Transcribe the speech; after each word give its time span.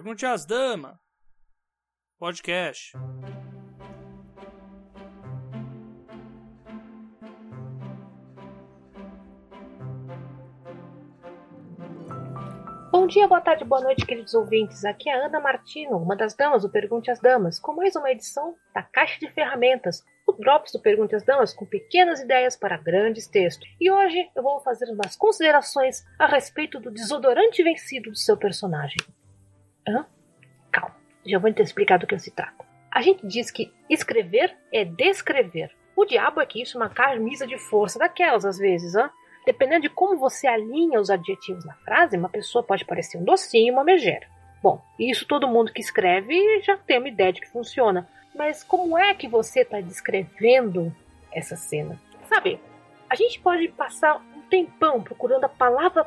Pergunte 0.00 0.24
às 0.24 0.46
damas. 0.46 0.96
Podcast. 2.18 2.96
Bom 12.90 13.06
dia, 13.06 13.28
boa 13.28 13.42
tarde, 13.42 13.62
boa 13.62 13.82
noite, 13.82 14.06
queridos 14.06 14.32
ouvintes. 14.32 14.86
Aqui 14.86 15.10
é 15.10 15.12
a 15.12 15.26
Ana 15.26 15.38
Martino, 15.38 15.98
uma 15.98 16.16
das 16.16 16.34
damas 16.34 16.62
do 16.62 16.70
Pergunte 16.70 17.10
às 17.10 17.20
Damas, 17.20 17.60
com 17.60 17.74
mais 17.74 17.94
uma 17.94 18.10
edição 18.10 18.56
da 18.74 18.82
Caixa 18.82 19.20
de 19.20 19.30
Ferramentas, 19.30 20.02
o 20.26 20.32
Drops 20.32 20.72
do 20.72 20.80
Pergunte 20.80 21.14
às 21.14 21.24
Damas 21.24 21.52
com 21.52 21.66
pequenas 21.66 22.20
ideias 22.20 22.56
para 22.56 22.78
grandes 22.78 23.26
textos. 23.26 23.68
E 23.78 23.90
hoje 23.90 24.30
eu 24.34 24.42
vou 24.42 24.60
fazer 24.60 24.90
umas 24.90 25.14
considerações 25.14 26.02
a 26.18 26.26
respeito 26.26 26.80
do 26.80 26.90
desodorante 26.90 27.62
vencido 27.62 28.10
do 28.10 28.16
seu 28.16 28.38
personagem. 28.38 28.96
Hã? 29.86 30.06
Calma, 30.70 30.94
já 31.24 31.38
vou 31.38 31.52
te 31.52 31.62
explicar 31.62 31.98
do 31.98 32.06
que 32.06 32.18
se 32.18 32.30
trata. 32.30 32.64
A 32.90 33.02
gente 33.02 33.26
diz 33.26 33.50
que 33.50 33.72
escrever 33.88 34.56
é 34.72 34.84
descrever. 34.84 35.70
O 35.96 36.04
diabo 36.04 36.40
é 36.40 36.46
que 36.46 36.62
isso 36.62 36.76
é 36.76 36.80
uma 36.80 36.90
camisa 36.90 37.46
de 37.46 37.58
força 37.58 37.98
daquelas 37.98 38.44
às 38.44 38.58
vezes, 38.58 38.94
hã? 38.94 39.10
Dependendo 39.46 39.82
de 39.82 39.88
como 39.88 40.18
você 40.18 40.46
alinha 40.46 41.00
os 41.00 41.10
adjetivos 41.10 41.64
na 41.64 41.74
frase, 41.74 42.16
uma 42.16 42.28
pessoa 42.28 42.62
pode 42.62 42.84
parecer 42.84 43.18
um 43.18 43.24
docinho 43.24 43.68
e 43.68 43.70
uma 43.70 43.84
megera. 43.84 44.26
Bom, 44.62 44.82
isso 44.98 45.26
todo 45.26 45.48
mundo 45.48 45.72
que 45.72 45.80
escreve 45.80 46.60
já 46.60 46.76
tem 46.76 46.98
uma 46.98 47.08
ideia 47.08 47.32
de 47.32 47.40
que 47.40 47.50
funciona. 47.50 48.08
Mas 48.34 48.62
como 48.62 48.96
é 48.98 49.14
que 49.14 49.26
você 49.26 49.60
está 49.60 49.80
descrevendo 49.80 50.94
essa 51.32 51.56
cena? 51.56 51.98
Sabe, 52.28 52.60
a 53.08 53.14
gente 53.14 53.40
pode 53.40 53.68
passar 53.68 54.16
um 54.16 54.42
tempão 54.42 55.02
procurando 55.02 55.44
a 55.44 55.48
palavra 55.48 56.06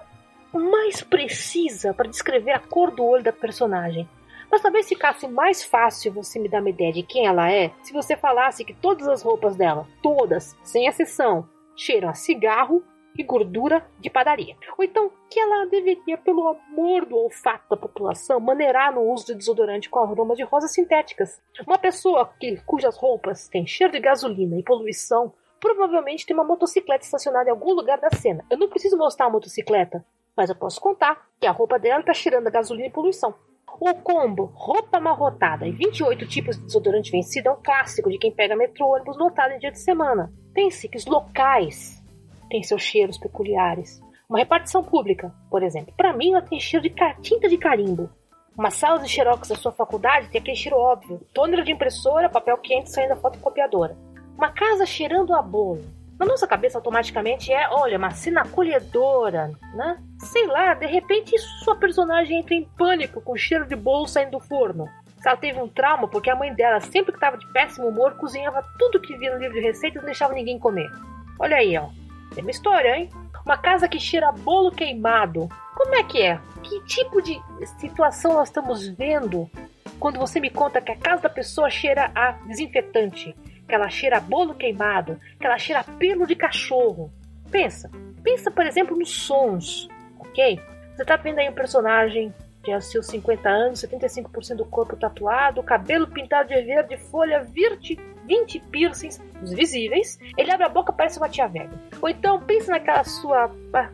mais 0.60 1.02
precisa 1.02 1.94
para 1.94 2.10
descrever 2.10 2.52
a 2.52 2.60
cor 2.60 2.92
do 2.92 3.04
olho 3.04 3.24
da 3.24 3.32
personagem. 3.32 4.08
Mas 4.52 4.62
talvez 4.62 4.88
ficasse 4.88 5.28
mais 5.28 5.64
fácil 5.64 6.14
você 6.14 6.38
me 6.38 6.48
dar 6.48 6.60
uma 6.60 6.70
ideia 6.70 6.94
de 6.94 7.02
quem 7.02 7.26
ela 7.26 7.52
é 7.52 7.72
se 7.82 7.92
você 7.92 8.16
falasse 8.16 8.64
que 8.64 8.74
todas 8.74 9.08
as 9.08 9.24
roupas 9.24 9.56
dela, 9.56 9.88
todas, 10.02 10.56
sem 10.64 10.86
exceção, 10.86 11.50
cheiram 11.76 12.10
a 12.10 12.14
cigarro 12.14 12.84
e 13.18 13.24
gordura 13.24 13.86
de 14.00 14.10
padaria. 14.10 14.56
Ou 14.78 14.84
então 14.84 15.12
que 15.30 15.40
ela 15.40 15.66
deveria, 15.66 16.18
pelo 16.18 16.48
amor 16.48 17.06
do 17.06 17.18
olfato 17.18 17.70
da 17.70 17.78
população, 17.78 18.40
maneirar 18.40 18.94
no 18.94 19.02
uso 19.12 19.28
de 19.28 19.36
desodorante 19.36 19.90
com 19.90 20.00
aroma 20.00 20.36
de 20.36 20.44
rosas 20.44 20.74
sintéticas. 20.74 21.42
Uma 21.66 21.78
pessoa 21.78 22.32
que, 22.40 22.58
cujas 22.66 22.98
roupas 22.98 23.48
têm 23.48 23.66
cheiro 23.66 23.94
de 23.94 24.00
gasolina 24.00 24.58
e 24.58 24.64
poluição 24.64 25.34
provavelmente 25.60 26.26
tem 26.26 26.36
uma 26.36 26.44
motocicleta 26.44 27.06
estacionada 27.06 27.50
em 27.50 27.52
algum 27.52 27.74
lugar 27.74 27.98
da 27.98 28.10
cena. 28.10 28.44
Eu 28.50 28.58
não 28.58 28.68
preciso 28.68 28.98
mostrar 28.98 29.28
a 29.28 29.30
motocicleta, 29.30 30.06
mas 30.36 30.50
eu 30.50 30.56
posso 30.56 30.80
contar 30.80 31.28
que 31.40 31.48
a 31.48 31.52
roupa 31.52 31.80
dela 31.80 32.00
está 32.00 32.14
cheirando 32.14 32.48
a 32.48 32.52
gasolina 32.52 32.88
e 32.88 32.92
poluição. 32.92 33.34
O 33.80 33.94
combo 33.96 34.52
roupa 34.54 34.98
amarrotada 34.98 35.68
e 35.68 35.72
28 35.72 36.28
tipos 36.28 36.58
de 36.58 36.66
desodorante 36.66 37.12
vencido 37.12 37.50
é 37.50 37.52
um 37.52 37.62
clássico 37.62 38.10
de 38.10 38.18
quem 38.18 38.32
pega 38.32 38.56
metrô 38.56 38.94
ônibus 38.94 39.18
lotado 39.18 39.52
em 39.52 39.60
dia 39.60 39.72
de 39.72 39.80
semana. 39.80 40.32
Pense 40.54 40.88
que 40.88 40.98
os 40.98 41.06
locais 41.06 42.02
têm 42.50 42.62
seus 42.62 42.82
cheiros 42.82 43.18
peculiares. 43.18 44.02
Uma 44.30 44.40
repartição 44.40 44.84
pública, 44.84 45.34
por 45.50 45.64
exemplo, 45.64 45.94
para 45.98 46.14
mim 46.14 46.34
ela 46.34 46.42
tem 46.42 46.60
cheiro 46.60 46.88
de 46.88 46.96
tinta 47.22 47.50
de 47.50 47.58
carimbo. 47.58 48.10
Uma 48.56 48.70
sala 48.70 49.00
de 49.00 49.10
xerox 49.10 49.50
da 49.50 49.56
sua 49.56 49.72
faculdade 49.72 50.30
tem 50.30 50.40
aquele 50.40 50.56
cheiro 50.56 50.78
óbvio. 50.78 51.20
Tônera 51.34 51.64
de 51.64 51.72
impressora, 51.72 52.30
papel 52.30 52.58
quente 52.60 52.92
saindo 52.92 53.10
da 53.10 53.16
fotocopiadora. 53.16 53.98
Uma 54.38 54.52
casa 54.52 54.86
cheirando 54.86 55.34
a 55.34 55.42
bolo. 55.42 55.84
Na 56.24 56.30
nossa 56.30 56.48
cabeça 56.48 56.78
automaticamente 56.78 57.52
é, 57.52 57.68
olha, 57.70 57.98
uma 57.98 58.12
cena 58.12 58.44
acolhedora, 58.44 59.52
né? 59.76 59.98
Sei 60.20 60.48
lá, 60.48 60.74
de 60.74 60.86
repente 60.86 61.38
sua 61.66 61.76
personagem 61.76 62.40
entra 62.40 62.56
em 62.56 62.64
pânico 62.64 63.20
com 63.20 63.36
cheiro 63.36 63.68
de 63.68 63.76
bolo 63.76 64.08
saindo 64.08 64.32
do 64.32 64.40
forno. 64.40 64.88
Se 65.20 65.28
ela 65.28 65.36
teve 65.36 65.60
um 65.60 65.68
trauma 65.68 66.08
porque 66.08 66.30
a 66.30 66.36
mãe 66.36 66.54
dela, 66.54 66.80
sempre 66.80 67.12
que 67.12 67.18
estava 67.18 67.38
de 67.38 67.46
péssimo 67.52 67.90
humor, 67.90 68.16
cozinhava 68.16 68.64
tudo 68.80 69.02
que 69.02 69.18
via 69.18 69.34
no 69.34 69.38
livro 69.38 69.56
de 69.56 69.60
receitas 69.68 69.98
e 69.98 70.00
não 70.00 70.06
deixava 70.06 70.34
ninguém 70.34 70.58
comer. 70.58 70.90
Olha 71.38 71.58
aí, 71.58 71.78
ó. 71.78 71.90
Tem 72.34 72.42
uma 72.42 72.52
história, 72.52 72.96
hein? 72.96 73.10
Uma 73.46 73.58
casa 73.58 73.90
que 73.90 74.00
cheira 74.00 74.32
bolo 74.32 74.72
queimado. 74.72 75.50
Como 75.76 75.94
é 75.94 76.04
que 76.04 76.22
é? 76.22 76.40
Que 76.64 76.86
tipo 76.86 77.22
de 77.22 77.38
situação 77.82 78.36
nós 78.36 78.48
estamos 78.48 78.88
vendo 78.88 79.52
quando 80.00 80.20
você 80.20 80.40
me 80.40 80.50
conta 80.50 80.80
que 80.80 80.92
a 80.94 80.98
casa 80.98 81.24
da 81.24 81.30
pessoa 81.30 81.70
cheira 81.70 82.10
a 82.16 82.32
desinfetante, 82.48 83.36
que 83.74 83.76
ela 83.76 83.90
cheira 83.90 84.20
bolo 84.20 84.54
queimado, 84.54 85.20
que 85.40 85.48
ela 85.48 85.58
cheira 85.58 85.84
pelo 85.84 86.28
de 86.28 86.36
cachorro? 86.36 87.12
Pensa. 87.50 87.90
Pensa, 88.22 88.52
por 88.52 88.68
exemplo, 88.68 88.96
nos 88.96 89.10
sons, 89.10 89.90
ok? 90.20 90.62
Você 90.96 91.04
tá 91.04 91.16
vendo 91.16 91.40
aí 91.40 91.50
um 91.50 91.54
personagem 91.54 92.32
de 92.64 92.82
seus 92.82 93.08
50 93.08 93.50
anos, 93.50 93.82
75% 93.82 94.58
do 94.58 94.66
corpo 94.66 94.96
tatuado, 94.96 95.64
cabelo 95.64 96.06
pintado 96.06 96.50
de 96.50 96.62
verde, 96.62 96.98
folha 96.98 97.44
verde 97.44 97.98
20 98.28 98.60
piercings 98.60 99.20
visíveis, 99.42 100.20
ele 100.38 100.52
abre 100.52 100.68
a 100.68 100.70
boca 100.70 100.94
parece 100.94 101.18
uma 101.18 101.28
tia 101.28 101.48
velha. 101.48 101.72
Ou 102.00 102.08
então 102.08 102.40
pensa 102.44 102.74
naquela 102.74 103.04
sua 103.04 103.50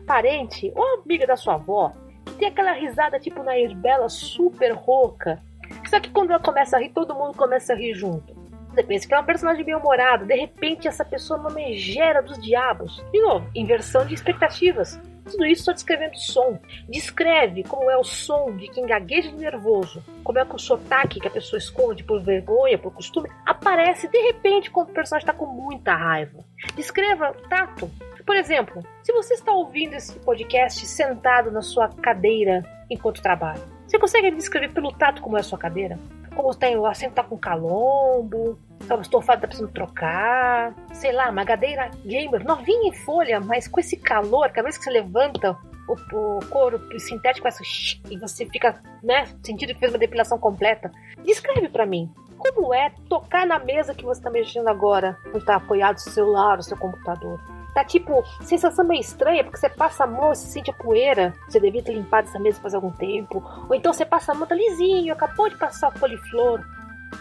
parente 0.06 0.70
ou 0.76 1.00
amiga 1.00 1.26
da 1.26 1.36
sua 1.36 1.54
avó, 1.54 1.90
que 2.26 2.34
tem 2.34 2.48
aquela 2.48 2.72
risada 2.72 3.18
tipo 3.18 3.42
na 3.42 3.52
Bela 3.76 4.10
super 4.10 4.72
rouca. 4.72 5.40
Só 5.88 5.98
que 5.98 6.10
quando 6.10 6.32
ela 6.32 6.38
começa 6.38 6.76
a 6.76 6.80
rir, 6.80 6.90
todo 6.90 7.14
mundo 7.14 7.34
começa 7.34 7.72
a 7.72 7.76
rir 7.76 7.94
junto. 7.94 8.39
Você 8.72 8.82
pensa 8.84 9.08
que 9.08 9.14
é 9.14 9.16
uma 9.16 9.24
personagem 9.24 9.64
bem 9.64 9.74
humorada, 9.74 10.24
de 10.24 10.34
repente 10.34 10.86
essa 10.86 11.04
pessoa 11.04 11.38
é 11.38 11.40
uma 11.40 11.50
megera 11.50 12.22
dos 12.22 12.40
diabos. 12.40 13.04
De 13.12 13.20
novo, 13.20 13.50
inversão 13.54 14.06
de 14.06 14.14
expectativas. 14.14 15.00
Tudo 15.24 15.44
isso 15.44 15.64
só 15.64 15.72
descrevendo 15.72 16.16
som. 16.16 16.58
Descreve 16.88 17.64
como 17.64 17.90
é 17.90 17.96
o 17.96 18.04
som 18.04 18.56
de 18.56 18.68
quem 18.68 18.86
gagueja 18.86 19.30
de 19.30 19.36
nervoso, 19.36 20.02
como 20.24 20.38
é 20.38 20.44
que 20.44 20.54
o 20.54 20.58
sotaque 20.58 21.20
que 21.20 21.28
a 21.28 21.30
pessoa 21.30 21.58
esconde 21.58 22.04
por 22.04 22.22
vergonha, 22.22 22.78
por 22.78 22.92
costume, 22.92 23.28
aparece 23.44 24.08
de 24.08 24.18
repente 24.18 24.70
quando 24.70 24.90
o 24.90 24.94
personagem 24.94 25.28
está 25.28 25.32
com 25.36 25.46
muita 25.46 25.94
raiva. 25.94 26.44
Descreva 26.74 27.34
tato. 27.48 27.90
Por 28.24 28.36
exemplo, 28.36 28.82
se 29.02 29.12
você 29.12 29.34
está 29.34 29.52
ouvindo 29.52 29.94
esse 29.94 30.18
podcast 30.20 30.86
sentado 30.86 31.50
na 31.50 31.62
sua 31.62 31.88
cadeira 31.88 32.62
enquanto 32.88 33.22
trabalha, 33.22 33.62
você 33.86 33.98
consegue 33.98 34.30
descrever 34.30 34.72
pelo 34.72 34.92
tato 34.92 35.20
como 35.20 35.36
é 35.36 35.40
a 35.40 35.44
sua 35.44 35.58
cadeira? 35.58 35.98
Como 36.34 36.54
tem, 36.54 36.76
o 36.76 36.86
assento 36.86 37.14
tá 37.14 37.24
com 37.24 37.36
calombo, 37.36 38.58
o 38.88 39.00
estofado 39.00 39.42
tá 39.42 39.46
precisando 39.46 39.72
trocar, 39.72 40.74
sei 40.92 41.12
lá, 41.12 41.30
uma 41.30 41.44
cadeira 41.44 41.90
gamer 42.04 42.44
novinha 42.44 42.88
em 42.88 42.92
folha, 42.92 43.40
mas 43.40 43.68
com 43.68 43.80
esse 43.80 43.96
calor, 43.96 44.48
cada 44.50 44.62
vez 44.62 44.78
que 44.78 44.84
você 44.84 44.90
levanta 44.90 45.56
o, 45.88 45.94
o 46.16 46.46
couro 46.46 46.80
sintético 46.98 47.50
faz 47.50 48.00
e 48.08 48.16
você 48.16 48.46
fica, 48.46 48.80
né, 49.02 49.26
sentindo 49.44 49.74
que 49.74 49.80
fez 49.80 49.92
uma 49.92 49.98
depilação 49.98 50.38
completa. 50.38 50.90
Descreve 51.24 51.68
para 51.68 51.86
mim. 51.86 52.12
Como 52.38 52.72
é 52.72 52.90
tocar 53.08 53.46
na 53.46 53.58
mesa 53.58 53.94
que 53.94 54.04
você 54.04 54.22
tá 54.22 54.30
mexendo 54.30 54.68
agora, 54.68 55.16
onde 55.34 55.44
tá 55.44 55.56
apoiado 55.56 55.98
o 55.98 56.00
celular, 56.00 56.58
o 56.58 56.62
seu 56.62 56.76
computador? 56.76 57.38
Tá 57.74 57.84
tipo, 57.84 58.24
sensação 58.42 58.84
meio 58.84 59.00
estranha, 59.00 59.44
porque 59.44 59.58
você 59.58 59.68
passa 59.68 60.04
a 60.04 60.06
mão 60.06 60.32
e 60.32 60.36
se 60.36 60.46
sente 60.48 60.70
a 60.70 60.74
poeira. 60.74 61.32
Você 61.48 61.60
devia 61.60 61.82
ter 61.82 61.92
limpado 61.92 62.28
essa 62.28 62.38
mesa 62.38 62.60
faz 62.60 62.74
algum 62.74 62.90
tempo. 62.90 63.42
Ou 63.68 63.74
então 63.74 63.92
você 63.92 64.04
passa 64.04 64.32
a 64.32 64.34
mão, 64.34 64.46
tá 64.46 64.54
lisinho, 64.54 65.12
acabou 65.12 65.48
de 65.48 65.56
passar 65.56 65.88
a 65.88 65.92
foliflor. 65.92 66.60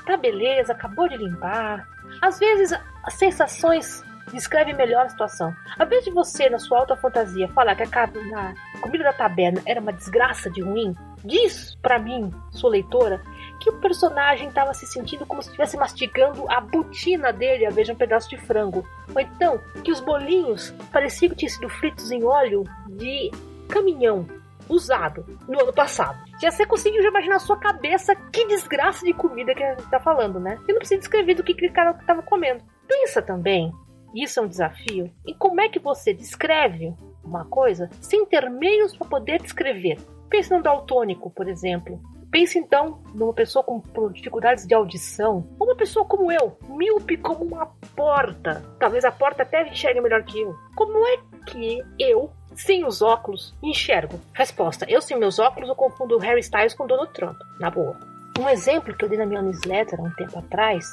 Tá 0.05 0.17
beleza, 0.17 0.73
acabou 0.73 1.07
de 1.07 1.17
limpar. 1.17 1.87
Às 2.21 2.39
vezes, 2.39 2.77
as 3.03 3.13
sensações 3.13 4.03
descrevem 4.31 4.75
melhor 4.75 5.05
a 5.05 5.09
situação. 5.09 5.53
Ao 5.77 5.85
invés 5.85 6.03
de 6.03 6.11
você, 6.11 6.49
na 6.49 6.59
sua 6.59 6.79
alta 6.79 6.95
fantasia, 6.95 7.47
falar 7.49 7.75
que 7.75 7.83
a 7.83 8.79
comida 8.81 9.03
da 9.03 9.13
taberna 9.13 9.61
era 9.65 9.81
uma 9.81 9.93
desgraça 9.93 10.49
de 10.49 10.61
ruim, 10.61 10.95
diz 11.23 11.75
para 11.81 11.99
mim, 11.99 12.31
sua 12.51 12.71
leitora, 12.71 13.21
que 13.59 13.69
o 13.69 13.79
personagem 13.79 14.47
estava 14.47 14.73
se 14.73 14.85
sentindo 14.87 15.25
como 15.25 15.41
se 15.41 15.49
estivesse 15.49 15.77
mastigando 15.77 16.49
a 16.49 16.61
botina 16.61 17.33
dele 17.33 17.65
a 17.65 17.69
vez 17.69 17.89
um 17.89 17.95
pedaço 17.95 18.29
de 18.29 18.37
frango. 18.37 18.87
Ou 19.13 19.21
então, 19.21 19.59
que 19.83 19.91
os 19.91 19.99
bolinhos 19.99 20.73
pareciam 20.91 21.29
que 21.29 21.37
tinham 21.37 21.49
sido 21.49 21.69
fritos 21.69 22.11
em 22.11 22.23
óleo 22.23 22.63
de 22.87 23.31
caminhão 23.67 24.25
usado 24.69 25.25
no 25.47 25.59
ano 25.61 25.73
passado. 25.73 26.19
Já 26.39 26.51
você 26.51 26.65
conseguiu 26.65 27.01
já 27.01 27.09
imaginar 27.09 27.35
na 27.35 27.39
sua 27.39 27.57
cabeça 27.57 28.15
que 28.15 28.45
desgraça 28.47 29.03
de 29.03 29.13
comida 29.13 29.53
que 29.53 29.63
ele 29.63 29.75
tá 29.89 29.99
falando, 29.99 30.39
né? 30.39 30.59
E 30.67 30.71
não 30.71 30.79
precisa 30.79 30.99
descrever 30.99 31.33
do 31.33 31.43
que 31.43 31.53
aquele 31.53 31.71
cara 31.71 31.93
tava 32.05 32.21
comendo. 32.21 32.63
Pensa 32.87 33.21
também, 33.21 33.73
isso 34.13 34.39
é 34.39 34.43
um 34.43 34.47
desafio, 34.47 35.11
em 35.25 35.33
como 35.33 35.59
é 35.59 35.69
que 35.69 35.79
você 35.79 36.13
descreve 36.13 36.93
uma 37.23 37.45
coisa 37.45 37.89
sem 37.99 38.25
ter 38.25 38.49
meios 38.49 38.95
para 38.95 39.07
poder 39.07 39.41
descrever. 39.41 39.97
Pense 40.29 40.51
no 40.51 40.61
daltônico, 40.61 41.29
por 41.29 41.47
exemplo. 41.47 41.99
Pense 42.31 42.59
então 42.59 43.01
numa 43.13 43.33
pessoa 43.33 43.63
com 43.63 43.81
dificuldades 44.11 44.67
de 44.67 44.73
audição, 44.75 45.47
uma 45.59 45.75
pessoa 45.75 46.05
como 46.05 46.31
eu, 46.31 46.57
míope 46.69 47.17
como 47.17 47.43
uma 47.43 47.65
porta. 47.95 48.63
Talvez 48.79 49.03
a 49.03 49.11
porta 49.11 49.41
até 49.41 49.67
enxergue 49.67 49.99
melhor 49.99 50.23
que 50.23 50.39
eu. 50.39 50.55
Como 50.75 51.07
é 51.07 51.17
que 51.47 51.83
eu, 51.97 52.31
sem 52.55 52.85
os 52.85 53.01
óculos, 53.01 53.55
enxergo? 53.63 54.19
Resposta: 54.33 54.85
eu 54.87 55.01
sem 55.01 55.17
meus 55.17 55.39
óculos 55.39 55.69
eu 55.69 55.75
confundo 55.75 56.19
Harry 56.19 56.41
Styles 56.41 56.75
com 56.75 56.85
Donald 56.85 57.11
Trump. 57.13 57.37
Na 57.59 57.71
boa. 57.71 57.97
Um 58.39 58.47
exemplo 58.47 58.95
que 58.95 59.03
eu 59.03 59.09
dei 59.09 59.17
na 59.17 59.25
minha 59.25 59.41
newsletter 59.41 59.99
há 59.99 60.03
um 60.03 60.11
tempo 60.11 60.37
atrás 60.37 60.85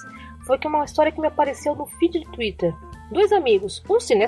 foi 0.47 0.59
que 0.59 0.67
uma 0.67 0.85
história 0.85 1.13
que 1.13 1.21
me 1.21 1.29
apareceu 1.29 1.75
no 1.75 1.87
feed 1.87 2.21
de 2.21 2.33
Twitter. 2.33 2.75
Dois 3.13 3.31
amigos, 3.31 3.83
um 3.89 3.97
é 3.97 4.27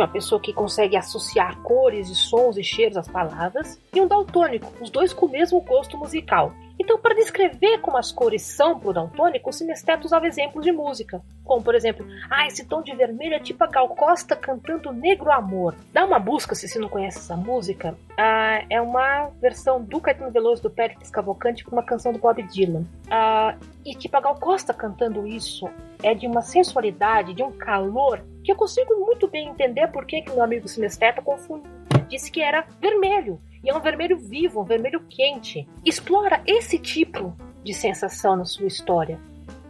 uma 0.00 0.08
pessoa 0.08 0.40
que 0.40 0.52
consegue 0.52 0.96
associar 0.96 1.56
cores 1.62 2.08
e 2.08 2.14
sons 2.14 2.56
e 2.56 2.64
cheiros 2.64 2.96
às 2.96 3.08
palavras, 3.08 3.78
e 3.94 4.00
um 4.00 4.06
daltônico, 4.06 4.72
os 4.80 4.90
dois 4.90 5.12
com 5.12 5.26
o 5.26 5.30
mesmo 5.30 5.60
gosto 5.60 5.96
musical. 5.96 6.52
Então, 6.80 6.98
para 6.98 7.14
descrever 7.14 7.78
como 7.82 7.98
as 7.98 8.10
cores 8.10 8.40
são 8.40 8.80
para 8.80 8.88
o 8.88 8.92
daltônico, 8.94 9.50
o 9.50 9.52
sinesteto 9.52 10.06
usava 10.06 10.26
exemplos 10.26 10.64
de 10.64 10.72
música, 10.72 11.20
como 11.44 11.62
por 11.62 11.74
exemplo, 11.74 12.06
ah, 12.30 12.46
esse 12.46 12.64
tom 12.64 12.80
de 12.80 12.96
vermelho 12.96 13.34
é 13.34 13.38
tipo 13.38 13.62
a 13.62 13.66
Gal 13.66 13.86
Costa 13.90 14.34
cantando 14.34 14.90
Negro 14.90 15.30
Amor. 15.30 15.74
Dá 15.92 16.06
uma 16.06 16.18
busca 16.18 16.54
se 16.54 16.66
você 16.66 16.78
não 16.78 16.88
conhece 16.88 17.18
essa 17.18 17.36
música. 17.36 17.94
Ah, 18.16 18.64
é 18.70 18.80
uma 18.80 19.28
versão 19.42 19.82
do 19.82 20.00
Caetano 20.00 20.30
Veloso 20.30 20.62
do 20.62 20.70
Pérez 20.70 21.10
Cavalcante 21.10 21.64
com 21.64 21.72
uma 21.72 21.82
canção 21.82 22.14
do 22.14 22.18
Bob 22.18 22.42
Dylan. 22.44 22.86
Ah, 23.10 23.54
e 23.84 23.94
tipo 23.94 24.16
a 24.16 24.20
Gal 24.22 24.36
Costa 24.36 24.72
cantando 24.72 25.26
isso 25.26 25.68
é 26.02 26.14
de 26.14 26.26
uma 26.26 26.40
sensualidade, 26.40 27.34
de 27.34 27.42
um 27.42 27.52
calor 27.52 28.24
que 28.42 28.50
eu 28.50 28.56
consigo 28.56 28.94
muito 29.04 29.28
bem 29.28 29.48
entender 29.48 29.88
por 29.88 30.06
que 30.06 30.24
meu 30.30 30.42
amigo 30.42 30.66
sinesteta 30.66 31.20
confunde, 31.20 31.68
disse 32.08 32.30
que 32.30 32.40
era 32.40 32.64
vermelho. 32.80 33.38
E 33.62 33.68
é 33.68 33.76
um 33.76 33.80
vermelho 33.80 34.18
vivo, 34.18 34.60
um 34.60 34.64
vermelho 34.64 35.00
quente. 35.08 35.68
Explora 35.84 36.42
esse 36.46 36.78
tipo 36.78 37.36
de 37.62 37.74
sensação 37.74 38.36
na 38.36 38.44
sua 38.44 38.66
história. 38.66 39.20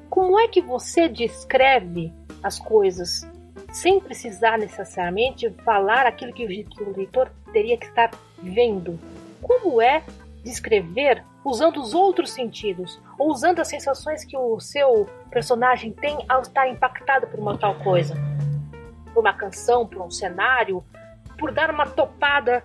Como 0.08 0.38
é 0.38 0.46
que 0.46 0.60
você 0.60 1.08
descreve 1.08 2.12
as 2.42 2.58
coisas 2.58 3.28
sem 3.72 4.00
precisar 4.00 4.58
necessariamente 4.58 5.50
falar 5.64 6.06
aquilo 6.06 6.32
que 6.32 6.44
o 6.44 6.96
leitor 6.96 7.30
teria 7.52 7.76
que 7.76 7.86
estar 7.86 8.10
vendo? 8.42 8.98
Como 9.42 9.80
é 9.80 10.04
descrever 10.42 11.24
usando 11.44 11.80
os 11.80 11.94
outros 11.94 12.30
sentidos, 12.30 13.00
ou 13.18 13.30
usando 13.30 13.60
as 13.60 13.68
sensações 13.68 14.24
que 14.24 14.36
o 14.36 14.60
seu 14.60 15.08
personagem 15.30 15.92
tem 15.92 16.24
ao 16.28 16.42
estar 16.42 16.68
impactado 16.68 17.26
por 17.26 17.40
uma 17.40 17.56
tal 17.56 17.74
coisa? 17.76 18.14
Por 19.12 19.20
uma 19.20 19.32
canção, 19.32 19.86
por 19.86 20.02
um 20.02 20.10
cenário, 20.10 20.84
por 21.38 21.50
dar 21.52 21.70
uma 21.70 21.86
topada 21.86 22.62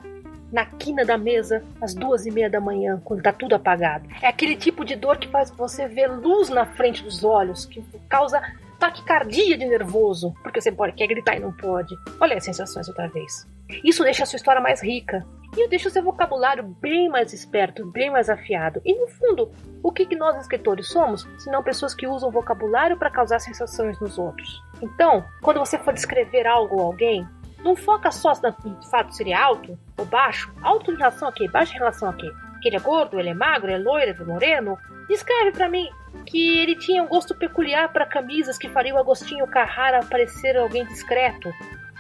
na 0.51 0.65
quina 0.65 1.03
da 1.03 1.17
mesa 1.17 1.63
às 1.81 1.93
duas 1.93 2.25
e 2.25 2.31
meia 2.31 2.49
da 2.49 2.59
manhã, 2.59 3.01
quando 3.03 3.21
tá 3.21 3.33
tudo 3.33 3.55
apagado. 3.55 4.07
É 4.21 4.27
aquele 4.27 4.55
tipo 4.55 4.85
de 4.85 4.95
dor 4.95 5.17
que 5.17 5.27
faz 5.27 5.51
você 5.51 5.87
ver 5.87 6.07
luz 6.07 6.49
na 6.49 6.65
frente 6.65 7.03
dos 7.03 7.23
olhos, 7.23 7.65
que 7.65 7.83
causa 8.07 8.41
taquicardia 8.79 9.57
de 9.57 9.65
nervoso, 9.65 10.33
porque 10.43 10.61
você 10.61 10.71
pode, 10.71 10.93
quer 10.93 11.07
gritar 11.07 11.35
e 11.35 11.39
não 11.39 11.51
pode. 11.51 11.95
Olha 12.19 12.37
as 12.37 12.43
sensações 12.43 12.87
outra 12.87 13.07
vez. 13.07 13.47
Isso 13.83 14.03
deixa 14.03 14.23
a 14.23 14.25
sua 14.25 14.37
história 14.37 14.61
mais 14.61 14.81
rica. 14.81 15.25
E 15.57 15.69
deixa 15.69 15.87
o 15.87 15.91
seu 15.91 16.03
vocabulário 16.03 16.63
bem 16.81 17.07
mais 17.07 17.31
esperto, 17.31 17.89
bem 17.89 18.11
mais 18.11 18.29
afiado. 18.29 18.81
E 18.83 18.93
no 18.93 19.07
fundo, 19.07 19.49
o 19.81 19.89
que, 19.89 20.13
nós 20.13 20.35
escritores 20.35 20.89
somos, 20.89 21.25
se 21.37 21.49
não 21.49 21.63
pessoas 21.63 21.95
que 21.95 22.05
usam 22.05 22.29
vocabulário 22.29 22.97
para 22.97 23.09
causar 23.09 23.39
sensações 23.39 23.97
nos 24.01 24.17
outros? 24.17 24.61
Então, 24.81 25.23
quando 25.41 25.59
você 25.59 25.77
for 25.77 25.93
descrever 25.93 26.45
algo 26.45 26.75
ou 26.75 26.87
alguém, 26.87 27.25
não 27.65 27.75
foca 27.75 28.11
só 28.11 28.31
no 28.63 28.83
fato 28.83 29.09
de 29.09 29.17
ser 29.17 29.33
alto 29.33 29.77
ou 29.97 30.05
baixo. 30.05 30.53
Alto 30.61 30.91
em 30.91 30.95
relação 30.95 31.27
a 31.27 31.31
quê? 31.31 31.47
Baixo 31.47 31.73
em 31.73 31.79
relação 31.79 32.07
a 32.07 32.13
quê? 32.13 32.31
Que 32.61 32.69
ele 32.69 32.75
é 32.75 32.79
gordo, 32.79 33.19
ele 33.19 33.29
é 33.29 33.33
magro, 33.33 33.71
ele 33.71 33.81
é 33.81 33.83
loiro, 33.83 34.11
ele 34.11 34.21
é 34.21 34.23
moreno? 34.23 34.77
Descreve 35.09 35.51
para 35.51 35.67
mim 35.67 35.89
que 36.27 36.59
ele 36.59 36.75
tinha 36.75 37.01
um 37.01 37.07
gosto 37.07 37.33
peculiar 37.33 37.91
para 37.91 38.05
camisas 38.05 38.59
que 38.59 38.69
faria 38.69 38.93
o 38.93 38.99
Agostinho 38.99 39.47
Carrara 39.47 40.05
parecer 40.05 40.55
alguém 40.55 40.85
discreto. 40.85 41.51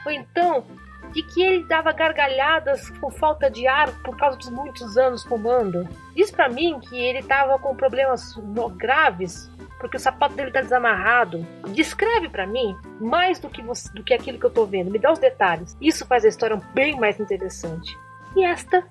Ou 0.05 0.11
então, 0.11 0.63
de 1.11 1.23
que 1.23 1.41
ele 1.41 1.63
dava 1.63 1.91
gargalhadas 1.91 2.91
com 3.01 3.09
falta 3.09 3.49
de 3.49 3.65
ar 3.65 3.89
por 4.03 4.15
causa 4.17 4.37
dos 4.37 4.51
muitos 4.51 4.97
anos 4.97 5.23
fumando. 5.23 5.89
Diz 6.15 6.29
para 6.29 6.47
mim 6.47 6.79
que 6.79 6.95
ele 6.95 7.19
estava 7.19 7.57
com 7.57 7.75
problemas 7.75 8.35
graves 8.77 9.49
porque 9.85 9.97
o 9.97 9.99
sapato 9.99 10.33
dele 10.33 10.49
tá 10.49 10.61
desamarrado. 10.61 11.45
Descreve 11.69 12.27
para 12.27 12.47
mim 12.47 12.75
mais 12.99 13.37
do 13.37 13.47
que, 13.47 13.61
você, 13.61 13.87
do 13.93 14.03
que 14.03 14.15
aquilo 14.15 14.39
que 14.39 14.45
eu 14.47 14.49
tô 14.49 14.65
vendo. 14.65 14.89
Me 14.89 14.97
dá 14.97 15.11
os 15.11 15.19
detalhes. 15.19 15.77
Isso 15.79 16.07
faz 16.07 16.25
a 16.25 16.27
história 16.27 16.59
bem 16.73 16.99
mais 16.99 17.19
interessante. 17.19 17.95
E 18.35 18.43
esta 18.43 18.83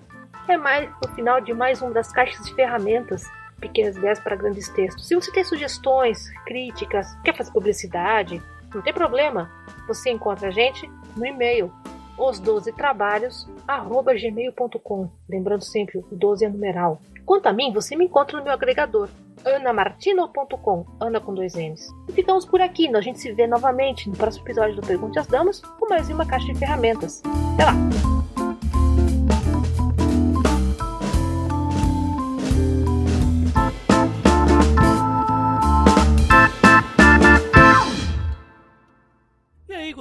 é 0.47 0.57
mais 0.57 0.89
o 1.05 1.09
final 1.09 1.41
de 1.41 1.53
mais 1.53 1.83
uma 1.83 1.91
das 1.91 2.13
caixas 2.13 2.47
de 2.47 2.55
ferramentas 2.55 3.25
pequenas 3.59 3.97
ideias 3.97 4.21
para 4.21 4.37
grandes 4.37 4.69
textos. 4.69 5.09
Se 5.09 5.17
você 5.17 5.33
tem 5.33 5.43
sugestões, 5.43 6.31
críticas, 6.47 7.13
quer 7.25 7.37
fazer 7.37 7.51
publicidade, 7.51 8.41
não 8.73 8.81
tem 8.81 8.93
problema. 8.93 9.51
Você 9.89 10.11
encontra 10.11 10.47
a 10.47 10.53
gente 10.53 10.89
no 11.17 11.27
e-mail 11.27 11.73
os 12.17 12.39
12 12.39 12.71
trabalhos 12.71 13.49
gmail.com. 13.67 15.11
Lembrando 15.29 15.65
sempre, 15.65 15.99
o 15.99 16.15
12 16.15 16.45
é 16.45 16.49
numeral. 16.49 17.03
Quanto 17.27 17.49
a 17.49 17.53
mim, 17.53 17.73
você 17.73 17.97
me 17.97 18.05
encontra 18.05 18.39
no 18.39 18.45
meu 18.45 18.53
agregador 18.53 19.09
anamartino.com, 19.45 20.87
Ana 21.01 21.21
com 21.21 21.35
dois 21.35 21.55
N's. 21.55 21.89
E 22.09 22.13
ficamos 22.13 22.45
por 22.45 22.61
aqui, 22.61 22.95
a 22.95 23.01
gente 23.01 23.21
se 23.21 23.33
vê 23.33 23.47
novamente 23.47 24.09
no 24.09 24.17
próximo 24.17 24.45
episódio 24.45 24.77
do 24.77 24.87
Pergunte 24.87 25.19
às 25.19 25.27
Damas 25.27 25.61
com 25.61 25.89
mais 25.89 26.09
uma 26.09 26.27
caixa 26.27 26.53
de 26.53 26.59
ferramentas. 26.59 27.23
Até 27.55 27.65
lá! 27.65 28.24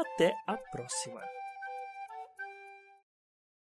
até 0.00 0.34
a 0.46 0.56
próxima. 0.56 1.39